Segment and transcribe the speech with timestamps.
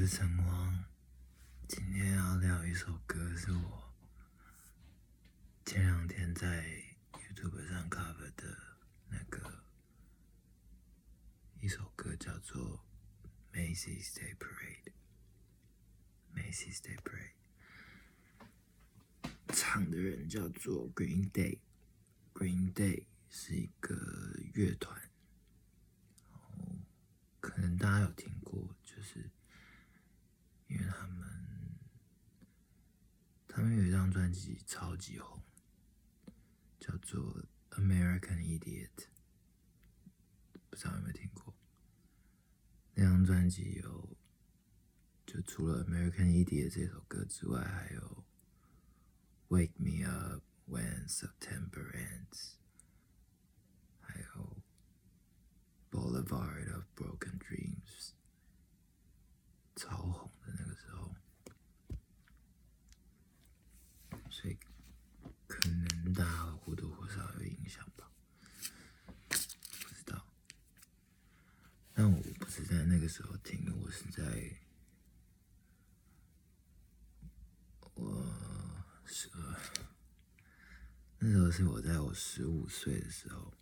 [0.00, 0.84] 是陈光，
[1.68, 3.92] 今天要聊一首歌，是我
[5.66, 6.64] 前两天在
[7.12, 8.56] YouTube 上 cover 的
[9.10, 9.62] 那个
[11.60, 12.82] 一首歌，叫做
[13.54, 14.90] 《Macy's Day Parade》。
[16.34, 17.34] Macy's Day Parade，
[19.48, 21.58] 唱的人叫做 Green Day。
[22.32, 23.94] Green Day 是一个
[24.54, 24.98] 乐团，
[27.38, 29.28] 可能大家有听过，就是。
[30.70, 31.28] 因为他们，
[33.48, 35.42] 他们有一张专辑超级红，
[36.78, 38.88] 叫做《American Idiot》，
[40.70, 41.52] 不知道有没有听过？
[42.94, 44.16] 那张专辑有，
[45.26, 48.24] 就除了《American Idiot》这首歌之外，还有
[49.56, 52.28] 《Wake Me Up When September Ends》，
[54.00, 54.62] 还有
[55.90, 58.12] 《Boulevard of Broken Dreams》，
[59.74, 60.30] 超红。
[60.52, 61.14] 那个时候，
[64.28, 64.58] 所以
[65.46, 68.10] 可能大家或多或少有影响吧，
[69.28, 70.26] 不知道。
[71.94, 74.22] 但我不是在那那个时候听的，我是在
[77.94, 78.26] 我
[79.06, 79.30] 十
[81.18, 83.54] 那时候是我在我十五岁的时候，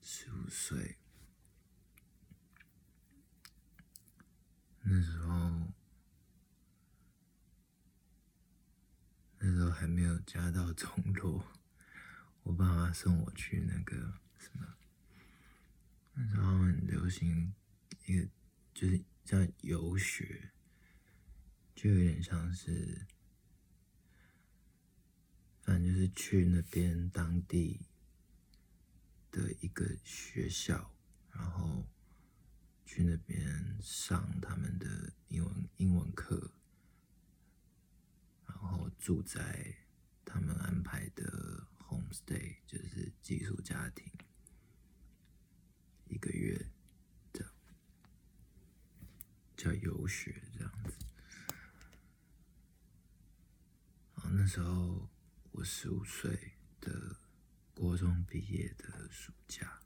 [0.00, 0.96] 十五岁。
[4.80, 5.74] 那时候，
[9.38, 11.44] 那时候还没有家道中落，
[12.44, 13.94] 我爸妈送我去那个
[14.38, 14.78] 什么，
[16.14, 17.52] 那时候很流行
[18.06, 18.28] 一个，
[18.74, 20.50] 就是叫游学，
[21.74, 23.06] 就有点像是，
[25.62, 27.80] 反正就是去那边当地
[29.30, 30.94] 的一个学校，
[31.32, 31.86] 然后。
[32.84, 36.52] 去那边上他们的英文英文课，
[38.46, 39.74] 然后住在
[40.26, 44.04] 他们安排的 homestay，就是寄宿家庭，
[46.06, 46.68] 一个月
[49.62, 50.96] 叫游学这样子。
[54.16, 55.08] 然后那时候
[55.52, 57.16] 我十五岁的
[57.72, 59.78] 国中毕业的暑假。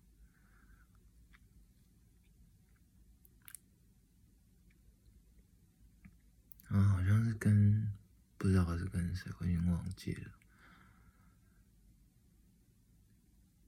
[6.69, 7.93] 啊，好像是跟
[8.39, 10.33] 不知道是跟谁，我已经忘记了。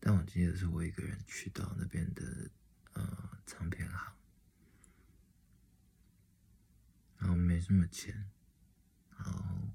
[0.01, 2.51] 但我记得是我一个人去到那边的
[2.95, 4.15] 呃唱片行，
[7.19, 8.31] 然后没什么钱，
[9.17, 9.71] 然后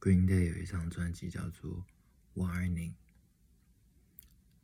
[0.00, 1.84] Green Day 有一张专辑叫做
[2.40, 2.92] 《Warning》，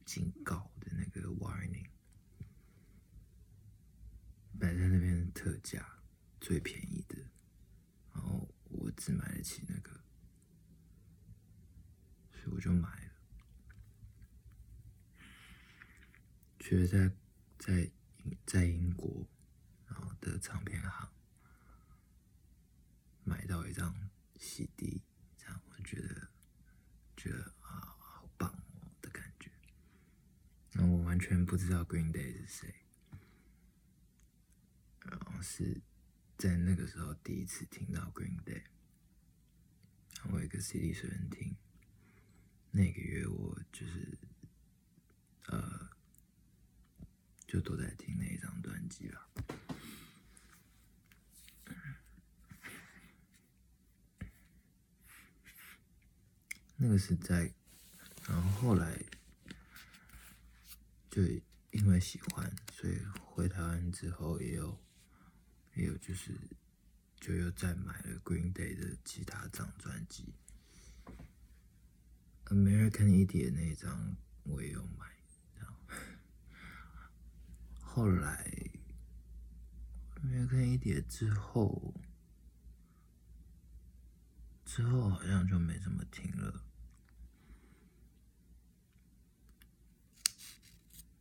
[0.06, 1.90] 警告的那个 Warning，
[4.58, 5.98] 摆在那边特价
[6.40, 7.18] 最便宜的。
[8.14, 10.00] 然后我只买得起那个，
[12.32, 13.12] 所以我就买了。
[16.58, 17.14] 觉得在
[17.58, 17.92] 在
[18.46, 19.28] 在英国，
[19.86, 21.13] 然后的唱片行
[23.24, 23.94] 买到一张
[24.36, 25.02] CD，
[25.36, 26.28] 这样我觉得
[27.16, 29.50] 觉得啊好棒哦的感觉。
[30.72, 32.74] 那我完全不知道 Green Day 是谁，
[35.00, 35.82] 然后是。
[36.36, 38.64] 在那个时候，第一次听到 Green Day，
[40.32, 41.56] 我一个 CD 随便听。
[42.72, 44.18] 那个月我就是，
[45.46, 45.88] 呃，
[47.46, 49.30] 就都在听那一张专辑了。
[56.94, 57.52] 个是在，
[58.28, 58.98] 然后后来
[61.10, 61.22] 就
[61.72, 64.82] 因为喜欢，所以回台湾之后也有。
[65.76, 66.32] 也有就是，
[67.16, 70.32] 就又再买了 Green Day 的其他张专辑
[72.44, 75.04] ，American Idiot 那张我也有买，
[75.58, 75.76] 然后
[77.80, 78.48] 后来
[80.22, 81.92] American Idiot 之后，
[84.64, 86.63] 之后好像就没怎么听了，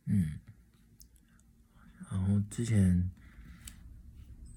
[0.06, 0.38] 嗯，
[2.10, 3.10] 然后之前。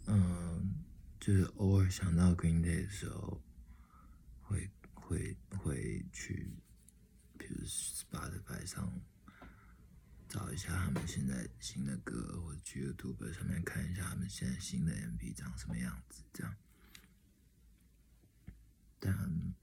[0.09, 0.85] 嗯，
[1.19, 3.43] 就是偶尔想到 Green Day 的时候，
[4.39, 6.49] 会会会去，
[7.37, 8.89] 比如 Spotify 上
[10.29, 16.55] 找一下他们现在新的歌，或者去 YouTube 上面看一下他们现在新的 MV 长什么样子，这样。
[18.97, 19.53] 但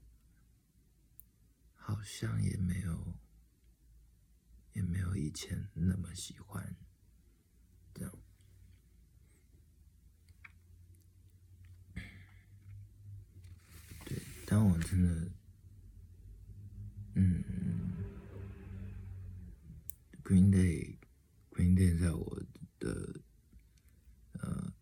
[1.75, 3.17] 好像也没有，
[4.75, 6.75] 也没有以前那么喜欢
[7.93, 8.11] 这样。
[14.05, 15.31] 对但我真的
[17.13, 17.41] 嗯
[20.23, 20.97] green day
[21.51, 22.43] green day 在我
[22.77, 23.21] 的
[24.33, 24.73] 呃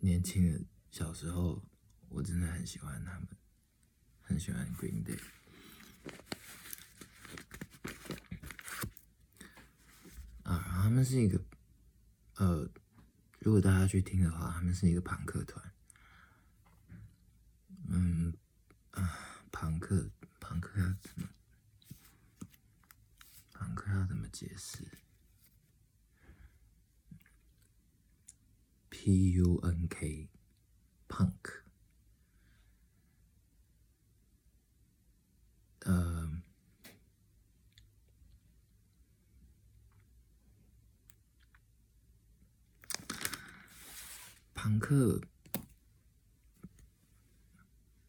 [0.00, 0.60] 年轻的
[0.90, 1.62] 小时候
[2.08, 3.28] 我真的很喜欢他们
[4.20, 5.16] 很喜欢 green day
[10.96, 11.38] 他们是一个，
[12.36, 12.66] 呃，
[13.40, 15.62] 如果大家去听的话，他们是一个朋克团。
[17.88, 18.32] 嗯，
[18.92, 20.10] 啊，朋克，
[20.40, 21.28] 朋克要怎么？
[23.52, 24.88] 朋克要怎么解释
[28.88, 31.60] ？P U N K，punk。
[35.80, 36.42] 呃，
[44.54, 45.20] 朋克。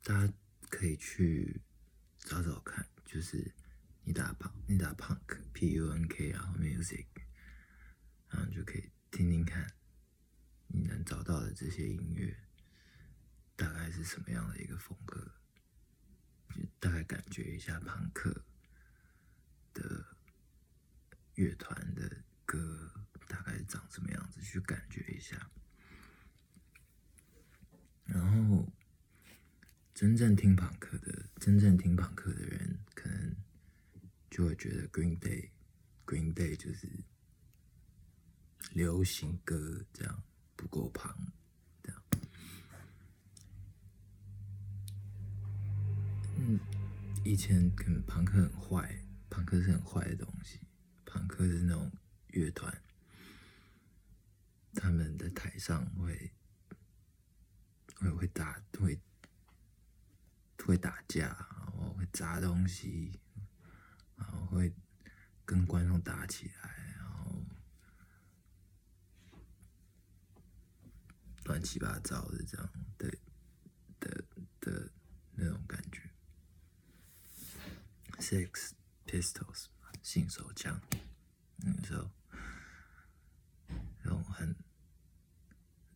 [0.02, 0.34] 大家
[0.70, 1.62] 可以去
[2.20, 3.54] 找找看，就是
[4.06, 7.06] 你打 punk，你打 punk，p u n k，然后 music，
[8.30, 9.70] 然后就可以听听看，
[10.68, 12.36] 你能找到的这些音乐
[13.56, 15.32] 大概是什么样的一个风格，
[16.50, 18.44] 就大概感觉一下朋克
[19.74, 20.04] 的
[21.36, 22.92] 乐团的歌
[23.28, 25.50] 大概长什么样子，去感觉一下，
[28.06, 28.68] 然后。
[29.94, 33.36] 真正听朋克的，真正听朋克的人，可能
[34.30, 36.88] 就会觉得 Green Day，Green Day 就是
[38.74, 40.24] 流行歌这样，
[40.56, 41.18] 不够旁
[41.82, 42.04] 这样。
[46.36, 46.60] 嗯，
[47.28, 50.62] 以前可能朋克很坏，朋克是很坏的东西，
[51.06, 51.92] 朋克是那种
[52.28, 52.82] 乐团，
[54.74, 56.32] 他们的台上会
[57.96, 59.00] 会会打会。
[60.66, 63.18] 会打架，然后会砸东西，
[64.18, 64.74] 然后会
[65.46, 67.42] 跟观众打起来，然后
[71.46, 73.10] 乱七八糟的这样对
[73.98, 74.26] 的
[74.60, 74.92] 的
[75.36, 76.02] 那种感觉。
[78.28, 78.72] Six
[79.06, 79.68] Pistols，
[80.04, 80.82] 信手枪，
[81.56, 82.10] 那个时候
[84.04, 84.54] 那种很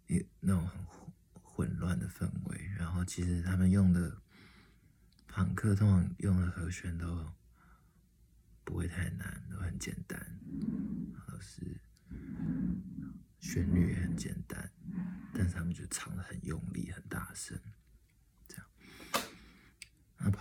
[0.08, 0.82] 一那种很
[1.44, 4.22] 混乱的氛围，然后其实他们用的。
[5.34, 7.26] 朋克通常用的和弦都
[8.66, 10.20] 不会太难，都很简单，
[11.26, 11.80] 都是
[13.40, 14.70] 旋律也很简单，
[15.34, 17.58] 但是他们就唱的很用力、很大声，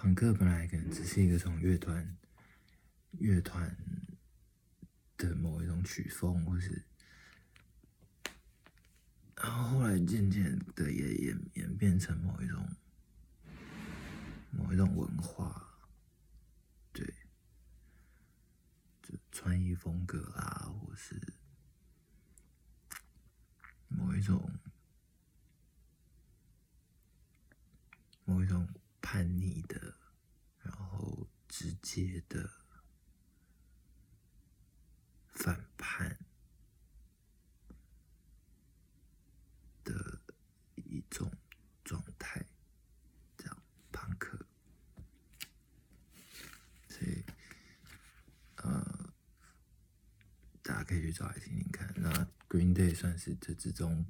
[0.01, 2.17] 朋克本来可能只是一个从乐团、
[3.19, 3.77] 乐团
[5.19, 6.83] 的某一种曲风，或是，
[9.37, 12.67] 然后后来渐渐的也演演变成某一种。
[14.53, 15.79] 某一种文化，
[16.93, 17.07] 对，
[19.03, 21.21] 就穿衣风格啊，或是
[23.87, 24.51] 某一种
[28.25, 28.67] 某一种
[29.13, 29.97] 叛逆的，
[30.63, 32.49] 然后直接的
[35.35, 36.17] 反叛
[39.83, 40.23] 的
[40.77, 41.29] 一种
[41.83, 42.47] 状态。
[43.37, 44.47] 这样朋克，
[46.89, 47.25] 所以
[48.59, 49.13] 呃，
[50.63, 51.93] 大家可以去找来听听看。
[51.97, 52.13] 那
[52.49, 54.07] Green Day 算是这之中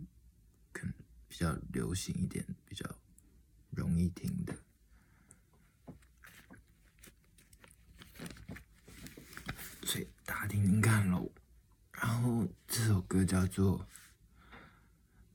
[0.74, 0.92] 可能
[1.26, 2.98] 比较流行一点、比较
[3.70, 4.62] 容易听的，
[9.82, 10.06] 所以
[10.46, 11.30] 听听看喽。
[11.92, 13.86] 然后这首歌叫做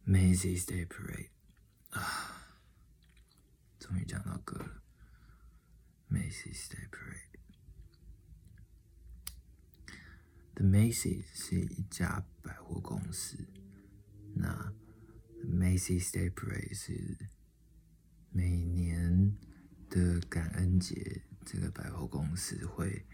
[0.09, 1.29] 《Macy's Day Parade》
[1.99, 2.57] 啊，
[3.79, 4.81] 终于讲到歌了，
[6.13, 7.21] 《Macy's Day Parade》。
[10.55, 13.37] The Macy's 是一家百货公司，
[14.33, 14.73] 那
[15.43, 17.29] Macy's Day Parade 是
[18.31, 19.37] 每年
[19.89, 23.05] 的感恩节，这个百货公司会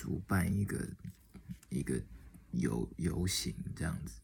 [0.00, 0.88] 主办一个
[1.68, 2.02] 一个
[2.52, 4.18] 游游行这样子，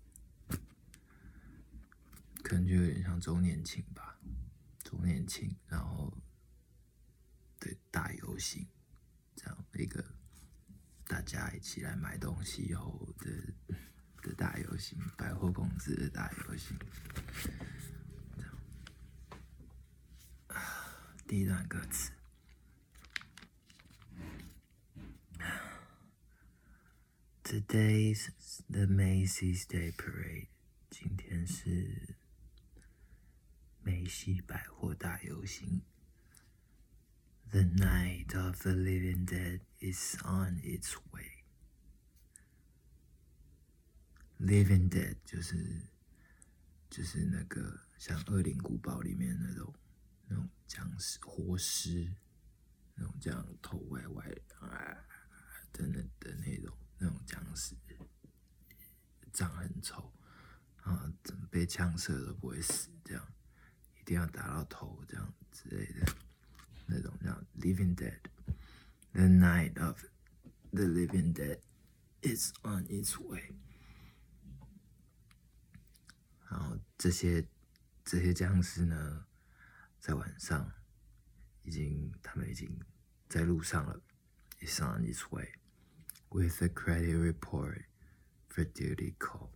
[2.42, 4.18] 可能就有点像周年庆吧，
[4.82, 6.10] 周年庆，然后
[7.60, 8.66] 对大游行
[9.34, 10.02] 这样一个。
[11.06, 13.30] 大家一起来买东西以后的
[14.22, 16.74] 的大游行，百货公司的大游行。
[21.28, 22.10] 第一段歌词
[27.45, 28.29] ：Today's
[28.69, 30.47] the Macy's Day Parade。
[30.89, 32.15] 今天是
[33.81, 35.81] 梅西百货大游行。
[37.49, 41.43] The night of the living dead is on its way.
[44.39, 45.87] Living dead 就是
[46.89, 49.73] 就是那个像《恶灵古堡》里面那种
[50.27, 52.13] 那种僵尸、活尸，
[52.95, 54.25] 那种这样头歪歪
[54.59, 55.05] 啊
[55.73, 57.74] 的那的那种 那种僵尸，
[59.32, 60.12] 长很丑
[60.82, 63.32] 啊，怎么被枪射都不会死，这样
[64.00, 66.14] 一定要打到头这样之类的
[66.86, 68.20] 那种叫 Living Dead。
[69.12, 70.04] The night of
[70.72, 71.60] the living dead
[72.20, 73.54] is on its way。
[76.50, 77.48] 然后这些
[78.04, 79.26] 这些僵尸呢，
[79.98, 80.70] 在晚上
[81.62, 82.78] 已经他们已经
[83.26, 84.02] 在路上了
[84.60, 85.50] ，is on its way
[86.29, 87.85] with a credit report
[88.47, 89.49] for duty call。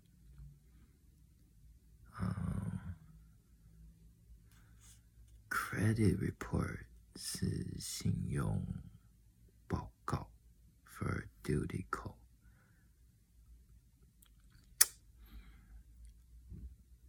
[2.20, 2.96] 嗯，
[5.50, 8.66] credit report 是信用
[9.68, 10.30] 报告，
[10.86, 12.16] for duty call。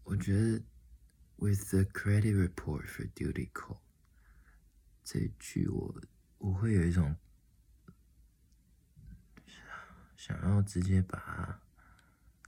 [0.04, 0.62] 我觉得
[1.36, 3.80] with the credit report for duty call
[5.02, 6.00] 这一句我
[6.38, 7.16] 我会有一种
[10.21, 11.59] 想要直接把它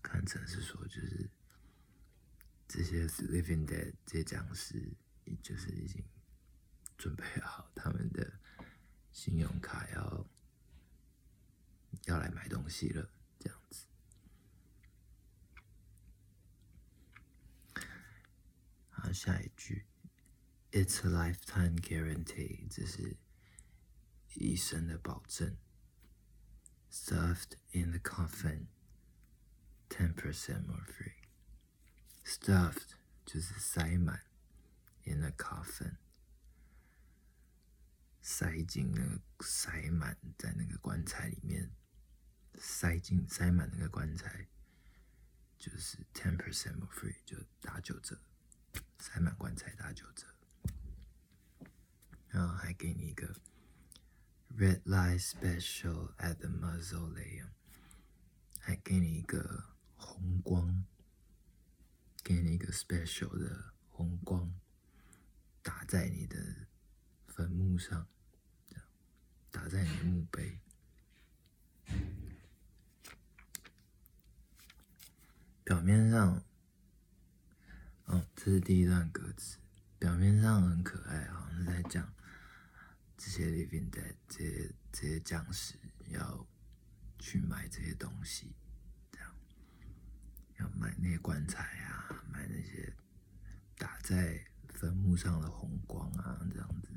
[0.04, 1.28] 看成是说，就是
[2.68, 4.94] 这些 living dead 这些僵尸，
[5.42, 6.06] 就是已经
[7.00, 8.32] 准备好他们的
[9.12, 10.28] 信用卡要
[12.06, 13.88] 要来买东西了，这样子。
[18.92, 19.88] 好，下一句
[20.72, 23.18] ，It's a lifetime guarantee，这是
[24.36, 25.58] 一生的保证。
[26.93, 28.69] Stuffed in the coffin,
[29.89, 31.13] ten percent more free.
[32.25, 34.23] Stuffed 就是塞满，
[35.05, 35.97] in the coffin
[38.23, 41.71] 塞进那个塞满在那个棺材里面，
[42.59, 44.49] 塞进塞满那个棺材，
[45.59, 48.21] 就是 ten percent more free 就打九折，
[48.99, 50.27] 塞满棺材打九折，
[52.29, 53.35] 然后还给你一个
[54.56, 57.50] Red light special at the mausoleum，
[58.60, 59.64] 还给你一个
[59.96, 60.86] 红光，
[62.24, 64.54] 给你一个 special 的红光，
[65.62, 66.38] 打在你的
[67.28, 68.08] 坟墓上，
[69.50, 70.60] 打在你的墓碑。
[75.64, 76.44] 表面上，
[78.06, 79.58] 哦，这是第一段歌词，
[79.98, 82.13] 表面上很可爱，好像是在讲
[83.26, 85.76] 这些 living dead 这些这些僵尸
[86.10, 86.46] 要
[87.20, 88.54] 去买这些东西，
[89.14, 89.34] 这样
[90.60, 92.94] 要买那些棺材啊，买那些
[93.78, 96.90] 打在坟墓上的红光啊，这样子。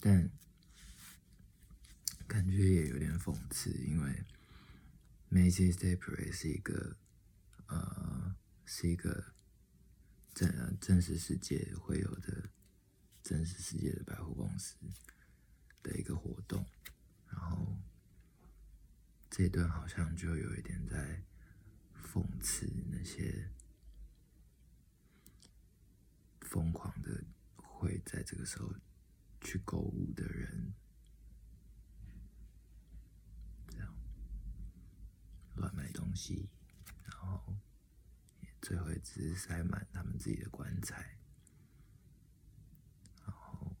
[0.00, 0.28] 但
[2.26, 4.24] 感觉也有点讽刺，因为
[5.30, 6.96] Macy's Day Parade 是一个
[7.68, 8.34] 呃
[8.66, 9.32] 是一个
[10.34, 12.50] 真真实世界会有的
[13.24, 14.76] 真实世界的百货公司
[15.82, 16.62] 的一个活动，
[17.26, 17.74] 然后
[19.30, 21.24] 这一段好像就有一点在
[21.94, 23.50] 讽刺那些
[26.42, 27.24] 疯狂的
[27.56, 28.70] 会在这个时候
[29.40, 30.74] 去购物的人，
[33.68, 33.96] 这样
[35.56, 36.50] 乱买东西，
[37.04, 37.56] 然后
[38.60, 41.18] 最后只是塞满他们自己的棺材，
[43.26, 43.76] 然后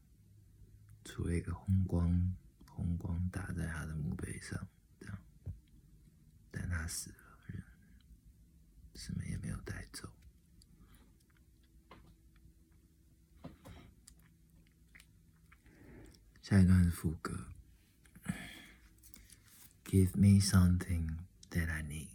[1.14, 2.34] 出了一个红光，
[2.66, 4.66] 红光打在他的墓碑上，
[4.98, 5.16] 这样，
[6.50, 7.62] 但他死了，人
[8.96, 10.12] 什么也没有带走。
[16.42, 17.46] 下一段是副歌
[19.84, 21.18] ，Give me something
[21.50, 22.08] that I need。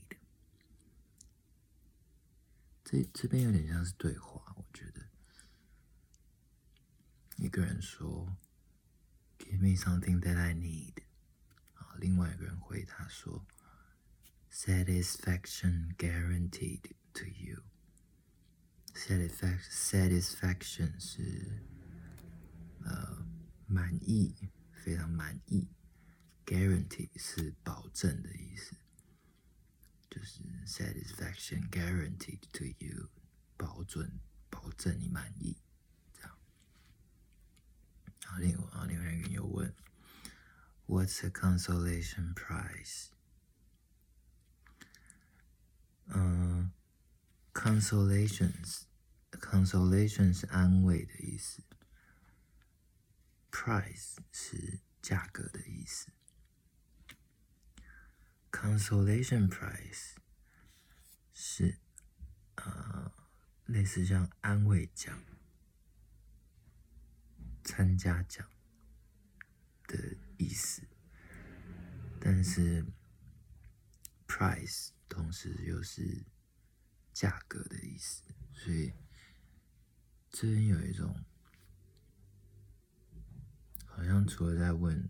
[2.84, 5.08] 这这边有点像是对话，我觉得
[7.38, 8.36] 一个人说
[9.39, 11.03] ，Give me something that I need，
[11.75, 13.45] 啊，另外一个人回他说，
[14.51, 21.65] Satisfaction guaranteed to you。Satisfaction satisfaction 是
[22.85, 23.27] 呃
[23.67, 24.37] 满意，
[24.73, 25.69] 非常满意。
[26.47, 28.77] Guarantee 是保证的意思，
[30.11, 33.09] 就是 satisfaction guaranteed to you，
[33.57, 35.57] 保准保证你满意，这样。
[38.29, 39.75] 然后另外，然后另外一个人又问，
[40.87, 43.09] What's a consolation prize？
[46.07, 46.73] 嗯
[47.53, 51.63] consolations，consolation 是安慰的意思，
[53.51, 56.13] price 是价格的意思。
[58.51, 60.17] consolation prize
[61.33, 61.79] 是
[62.57, 63.11] 呃
[63.67, 65.25] 类似像安慰奖、
[67.70, 68.50] 参加奖
[69.88, 70.82] 的意思，
[72.20, 72.84] 但是
[74.28, 76.26] price 同时又是
[77.14, 78.92] 价格的意思，所以
[80.32, 81.24] 这边有一种
[83.86, 85.08] 好像除了在问，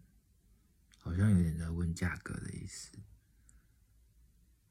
[0.98, 2.92] 好像有点在问价格的意思。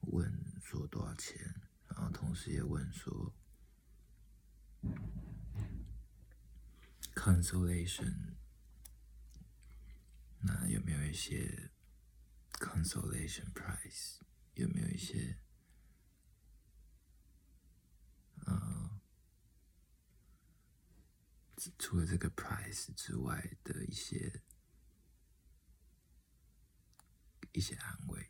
[0.01, 0.31] 问
[0.61, 3.33] 说多少钱，然后同时也问说
[7.19, 8.37] ，consolation，
[10.41, 11.69] 那有没有一些
[12.53, 14.19] consolation price？
[14.53, 15.37] 有没有一些，
[18.45, 19.01] 呃，
[21.77, 24.41] 除了这个 price 之外的一些
[27.51, 28.28] 一些安慰？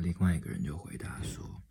[0.00, 1.62] 另外一个人就回答说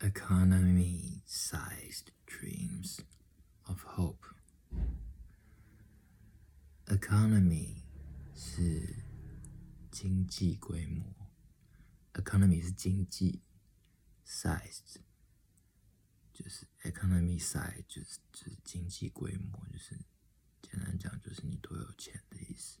[0.00, 2.98] ：“Economy-sized dreams
[3.62, 4.34] of hope.
[6.86, 7.84] Economy
[8.34, 9.04] 是
[9.92, 11.14] 经济规模
[12.14, 13.40] ，economy 是经济
[14.26, 14.96] ，sized
[16.32, 19.96] 就是 economy size 就是就是经济规模，就是
[20.60, 22.80] 简单讲就是你多有钱的意思。”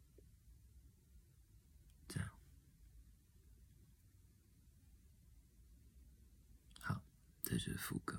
[7.51, 8.17] 这是副歌。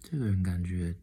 [0.00, 0.94] 这个人感觉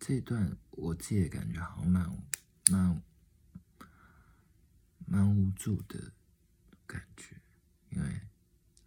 [0.00, 2.10] 这段我自己的感觉好像蛮
[2.72, 3.02] 蛮
[5.06, 6.10] 蛮无助的
[6.88, 7.40] 感觉，
[7.90, 8.20] 因为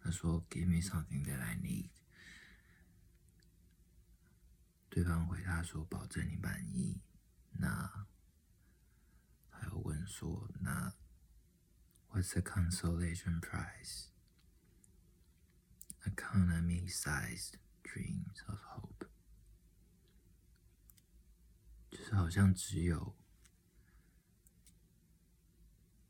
[0.02, 1.88] 他说 “Give me something that I need”。
[4.89, 7.01] 对方回答说：“保证你满意。”
[7.59, 8.07] 那
[9.49, 10.93] 他又问说：“那
[12.09, 14.07] What's the consolation prize?
[16.03, 19.07] Economy-sized dreams of hope。”
[21.91, 23.15] 就是好像只有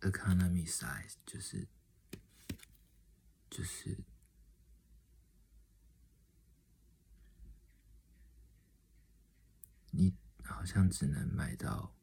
[0.01, 1.67] economy-sized，就是
[3.49, 4.03] 就是。
[9.90, 11.94] 你好像只能买到，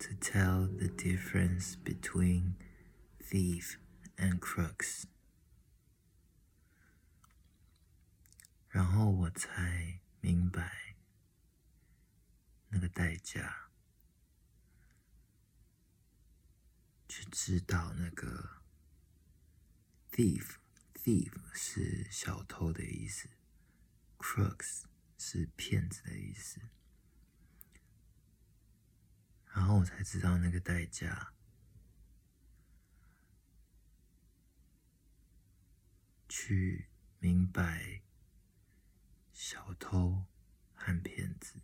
[0.00, 2.54] to tell the difference between
[3.20, 3.76] thief
[4.19, 5.05] and crooks.
[8.69, 10.95] 然后我才明白
[12.69, 13.71] 那个代价，
[17.07, 18.61] 去知道那个
[20.11, 23.27] thief，thief 是小偷的意思
[24.19, 24.83] ，crooks
[25.17, 26.61] 是骗子的意思。
[29.51, 31.33] 然后我才知道那个代价，
[36.29, 36.87] 去
[37.17, 38.03] 明白
[39.33, 40.27] 小偷
[40.75, 41.59] 和骗子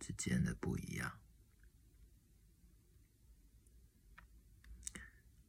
[0.00, 1.20] 之间的不一样。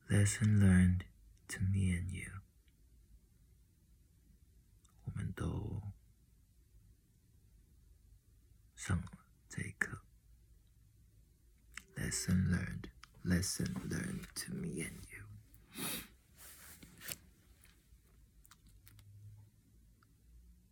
[0.10, 1.06] Lesson learned
[1.48, 2.42] to me and you，
[5.06, 5.82] 我们都
[8.76, 10.04] 上了这一课。
[11.96, 12.90] Lesson learned,
[13.24, 15.26] lesson learned to me and you。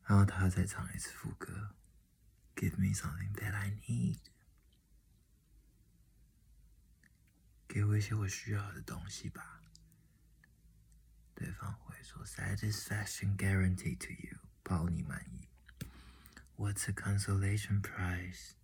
[0.04, 1.74] 然后他再唱一次副歌，
[2.56, 4.18] Give me something that I need，
[7.68, 9.62] 给我一些我需要的东西吧。
[11.34, 15.48] 对方会说，Satisfaction guaranteed to you，保你满意。
[16.56, 18.54] What's a consolation prize?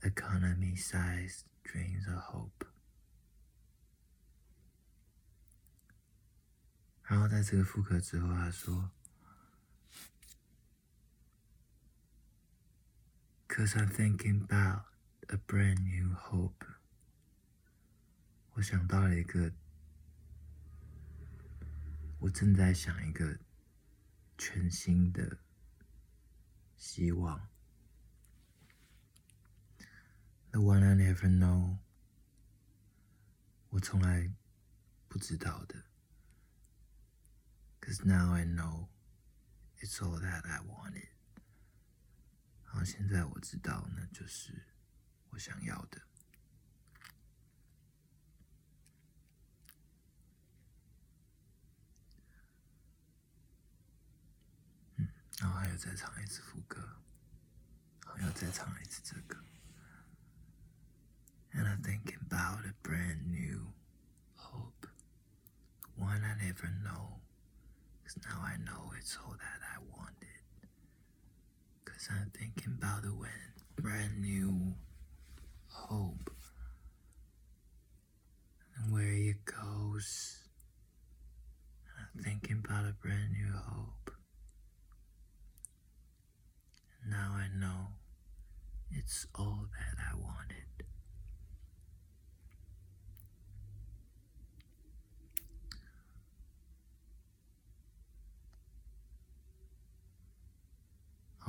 [0.00, 2.66] Economy sized dreams of hope。
[7.02, 8.90] 然后在这个副歌之后，他说
[13.50, 14.86] ：“Cause I'm thinking about
[15.28, 16.66] a brand new hope。”
[18.52, 19.52] 我想到了一个，
[22.20, 23.38] 我正在想一个
[24.38, 25.38] 全新的
[26.76, 27.48] 希望。
[30.50, 31.78] The one I never know，
[33.68, 34.32] 我从来
[35.08, 35.84] 不知道的。
[37.82, 38.88] Cause now I know
[39.80, 41.09] it's all that I wanted。
[42.83, 44.53] 现在我知道，那就是
[45.29, 46.01] 我想要的。
[54.95, 55.07] 嗯，
[55.39, 57.01] 然后还有再唱一次副歌，
[58.05, 59.37] 还要再唱一次这个。
[61.53, 63.73] And I'm thinking about a brand new
[64.35, 64.87] hope,
[65.97, 67.19] one I never know.
[68.05, 70.30] Cause now I know it's all that I wanted.
[72.01, 74.73] Cause I'm thinking about a brand new
[75.67, 76.31] hope
[78.75, 80.39] and where it goes.
[81.99, 84.15] I'm thinking about a brand new hope.
[87.07, 87.89] Now I know
[88.91, 90.87] it's all that I wanted.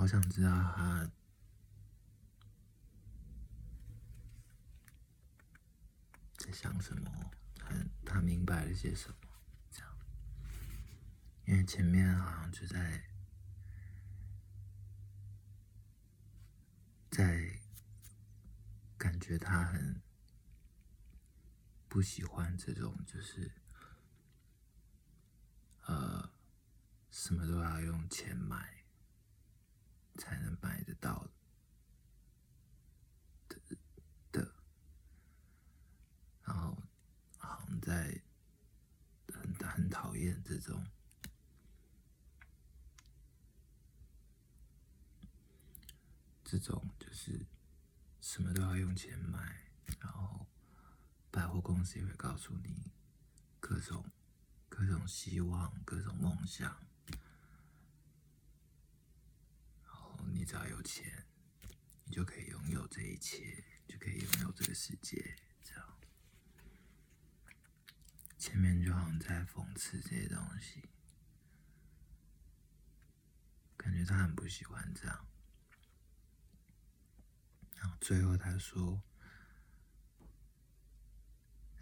[0.03, 1.09] 好想知道他
[6.37, 7.73] 在想什么，他
[8.05, 9.29] 他明白了些什么，
[9.71, 9.97] 这样。
[11.45, 13.05] 因为前面好像就在
[17.09, 17.61] 在
[18.99, 20.03] 感觉他很
[21.89, 23.53] 不喜欢这种，就是
[25.83, 26.29] 呃，
[27.13, 28.82] 什么都要用钱买。
[30.19, 31.27] 才能买得到
[33.49, 33.61] 的
[34.31, 34.55] 的，
[36.45, 36.77] 然后
[37.39, 38.21] 好像在
[39.29, 40.87] 很很讨厌这种
[46.45, 47.47] 这种就是
[48.21, 50.47] 什么都要用钱买，然后
[51.31, 52.93] 百货公司也会告诉你
[53.59, 54.05] 各种
[54.69, 56.87] 各种希望、各种梦想。
[60.43, 61.25] 你只要有钱，
[62.05, 65.37] 你就可以拥有这一切，就可以拥有这个世界。
[65.63, 66.01] 这样，
[68.37, 70.83] 前面就好像在讽刺这些东西，
[73.77, 75.29] 感觉他很不喜欢这样。
[77.77, 79.01] 然后最后他说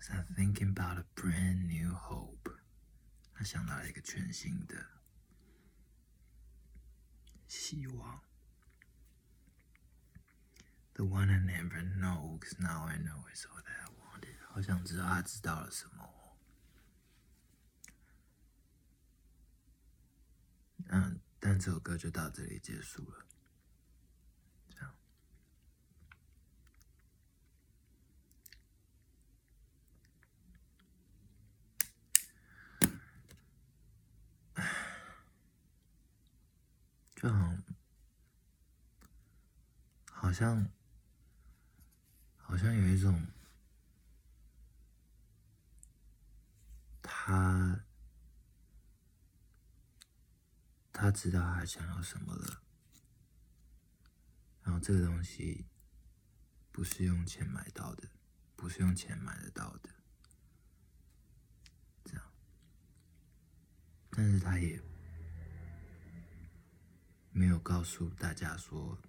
[0.00, 2.58] ：“I'm thinking about a brand new hope。”
[3.32, 5.00] 他想到了一个全新的
[7.48, 8.22] 希望。
[10.99, 14.37] The one I never know, cause now I know it's all that I wanted。
[14.49, 16.09] 好想知道他知道了什么。
[20.87, 23.25] 嗯，但这首歌就到这里结束了。
[24.69, 24.95] 这样，
[37.15, 37.57] 就好，
[40.11, 40.69] 好像，
[42.50, 43.24] 好像有一种，
[47.00, 47.84] 他。
[50.92, 52.62] 他知道他想要什么了，
[54.62, 55.64] 然后这个东西
[56.70, 58.06] 不是用钱买到的，
[58.54, 59.88] 不是用钱买得到的，
[62.04, 62.22] 这样，
[64.10, 64.78] 但是他也
[67.32, 69.00] 没有告诉大家说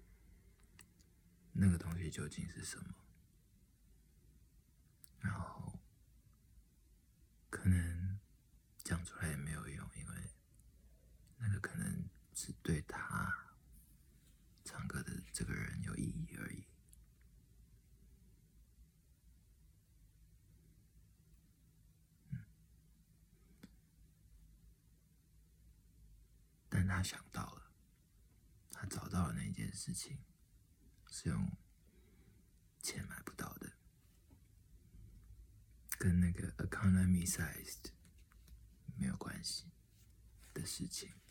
[1.52, 2.94] 那个东西究竟是什么，
[5.20, 5.78] 然后
[7.50, 8.18] 可能
[8.78, 9.82] 讲出来也没有用。
[11.44, 12.08] 那个可能
[12.44, 13.32] 是对他
[14.64, 16.66] 唱歌的这个人有意义而已，
[26.68, 27.70] 但他想到了，
[28.72, 30.18] 他找到了那件事情，
[31.06, 31.48] 是用
[32.82, 33.72] 钱买不到的，
[35.96, 37.92] 跟那个 economy sized
[38.96, 39.70] 没有关系
[40.52, 41.21] 的事情。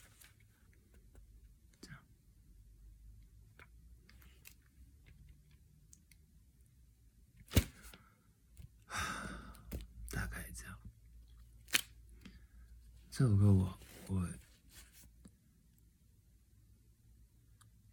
[13.21, 14.27] 这首歌我我，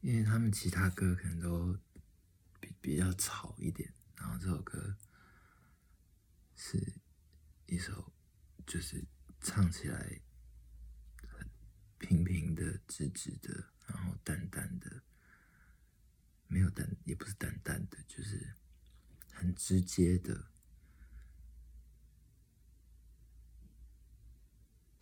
[0.01, 1.79] 因为他们其他歌可能都
[2.59, 4.97] 比比较吵一点，然后这首歌
[6.57, 6.95] 是
[7.67, 8.11] 一首
[8.67, 9.05] 就是
[9.43, 10.19] 唱起来
[11.99, 13.53] 平平的、直直的，
[13.87, 15.03] 然后淡淡的，
[16.47, 18.55] 没有淡也不是淡淡的，就是
[19.35, 20.47] 很直接的。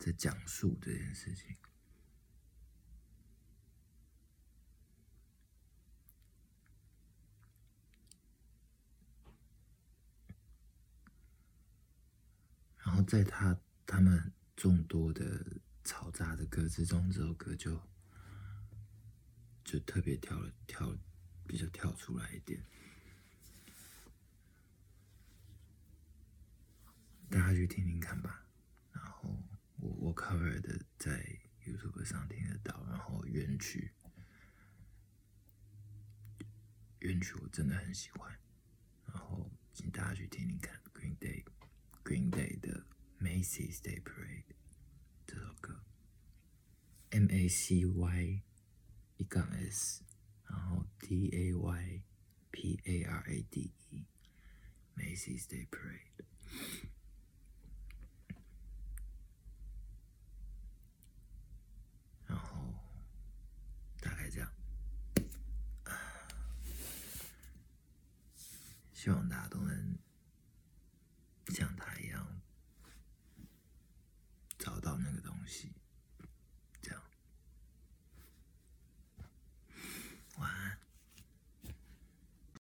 [0.06, 1.56] 在讲述这件事情，
[12.78, 15.44] 然后在他他们众多的
[15.82, 17.76] 嘈杂的歌之中，这首歌就
[19.64, 20.96] 就特别跳了跳，
[21.48, 22.64] 比较跳出来一点，
[27.28, 28.45] 大家去听听看吧。
[30.16, 33.92] Cover 的在 YouTube 上听得到，然后原曲
[37.00, 38.36] 原曲我真的很喜欢，
[39.06, 41.44] 然后请大家去听听看 Green Day
[42.02, 42.86] Green Day 的
[43.20, 44.54] Macy's Day Parade
[45.26, 45.84] 这首歌
[47.10, 48.42] ，M A C Y
[49.18, 50.02] 一杠 S，
[50.48, 52.02] 然后 D A Y
[52.50, 54.06] P A R A D E
[54.96, 56.85] Macy's Day Parade。